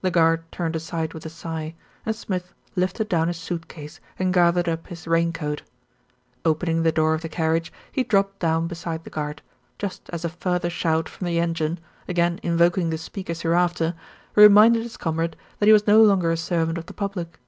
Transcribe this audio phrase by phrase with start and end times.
[0.00, 4.34] The guard turned aside with a sigh, and Smith lifted down his suit case and
[4.34, 5.62] gathered up his raincoat.
[6.44, 9.40] Open ing the door of the carriage, he dropped down beside the guard,
[9.78, 11.78] just as a further shout from the engine,
[12.08, 13.94] again invoking the speaker's hereafter,
[14.34, 17.38] reminded his comrade that he was no longer a servant of the public.